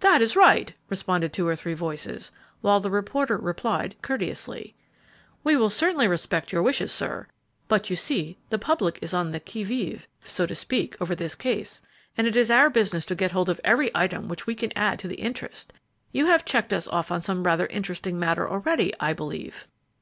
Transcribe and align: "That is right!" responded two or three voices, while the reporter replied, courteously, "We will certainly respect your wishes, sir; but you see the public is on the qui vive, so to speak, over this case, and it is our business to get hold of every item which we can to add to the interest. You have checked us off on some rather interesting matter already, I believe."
"That 0.00 0.22
is 0.22 0.36
right!" 0.36 0.74
responded 0.88 1.34
two 1.34 1.46
or 1.46 1.54
three 1.54 1.74
voices, 1.74 2.32
while 2.62 2.80
the 2.80 2.88
reporter 2.90 3.36
replied, 3.36 3.94
courteously, 4.00 4.74
"We 5.44 5.54
will 5.54 5.68
certainly 5.68 6.08
respect 6.08 6.50
your 6.50 6.62
wishes, 6.62 6.90
sir; 6.90 7.26
but 7.68 7.90
you 7.90 7.94
see 7.96 8.38
the 8.48 8.58
public 8.58 8.98
is 9.02 9.12
on 9.12 9.32
the 9.32 9.38
qui 9.38 9.64
vive, 9.64 10.08
so 10.24 10.46
to 10.46 10.54
speak, 10.54 10.96
over 10.98 11.14
this 11.14 11.34
case, 11.34 11.82
and 12.16 12.26
it 12.26 12.38
is 12.38 12.50
our 12.50 12.70
business 12.70 13.04
to 13.04 13.14
get 13.14 13.32
hold 13.32 13.50
of 13.50 13.60
every 13.64 13.90
item 13.94 14.28
which 14.28 14.46
we 14.46 14.54
can 14.54 14.70
to 14.70 14.78
add 14.78 14.98
to 15.00 15.08
the 15.08 15.16
interest. 15.16 15.74
You 16.10 16.24
have 16.24 16.46
checked 16.46 16.72
us 16.72 16.88
off 16.88 17.10
on 17.12 17.20
some 17.20 17.42
rather 17.44 17.66
interesting 17.66 18.18
matter 18.18 18.48
already, 18.48 18.94
I 18.98 19.12
believe." 19.12 19.68